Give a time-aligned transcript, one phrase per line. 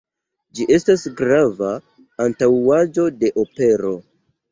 [0.59, 1.69] Ĝi estas grava
[2.25, 3.93] antaŭaĵo de opero.